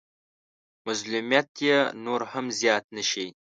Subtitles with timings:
[0.85, 3.27] مظلوميت يې نور هم زيات نه شي.